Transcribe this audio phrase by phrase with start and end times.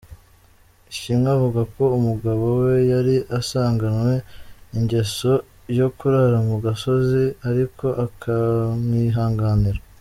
[0.91, 4.13] Ishimwe avuga ko umugabo we yari asanganwe
[4.77, 5.31] ingeso
[5.77, 9.79] yo kurara mu gasozi ariko akamwihanganira.